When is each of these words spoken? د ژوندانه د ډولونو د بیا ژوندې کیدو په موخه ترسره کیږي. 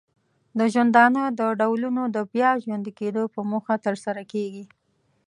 د 0.57 0.59
ژوندانه 0.73 1.23
د 1.39 1.41
ډولونو 1.59 2.03
د 2.15 2.17
بیا 2.33 2.49
ژوندې 2.63 2.91
کیدو 2.99 3.23
په 3.33 3.39
موخه 3.51 3.75
ترسره 3.85 4.23
کیږي. 4.31 4.65